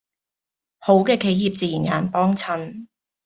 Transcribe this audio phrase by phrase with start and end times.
[0.79, 2.87] 好嘅企業自然有人幫襯